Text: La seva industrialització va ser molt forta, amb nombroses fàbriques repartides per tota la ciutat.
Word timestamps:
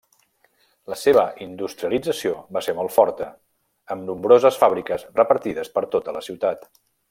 La 0.93 0.95
seva 1.01 1.25
industrialització 1.45 2.31
va 2.57 2.63
ser 2.69 2.75
molt 2.79 2.93
forta, 2.97 3.29
amb 3.97 4.09
nombroses 4.11 4.59
fàbriques 4.63 5.07
repartides 5.21 5.71
per 5.77 5.89
tota 5.99 6.17
la 6.19 6.29
ciutat. 6.31 6.69